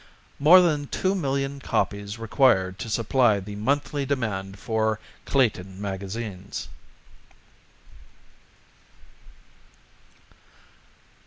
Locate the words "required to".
2.17-2.89